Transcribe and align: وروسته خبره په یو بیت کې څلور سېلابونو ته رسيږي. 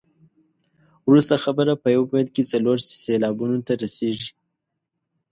وروسته 1.07 1.35
خبره 1.45 1.73
په 1.81 1.87
یو 1.95 2.03
بیت 2.11 2.27
کې 2.35 2.43
څلور 2.51 2.77
سېلابونو 3.03 3.57
ته 3.67 3.73
رسيږي. 3.81 4.29